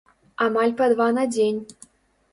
Амаль 0.45 0.73
па 0.81 0.87
два 0.95 1.09
на 1.21 1.27
дзень. 1.37 1.61